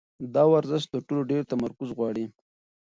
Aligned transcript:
دا 0.35 0.43
ورزش 0.53 0.83
تر 0.91 0.99
ټولو 1.07 1.21
ډېر 1.31 1.43
تمرکز 1.51 1.89
غواړي. 1.97 2.25